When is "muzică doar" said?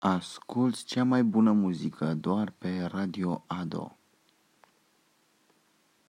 1.52-2.50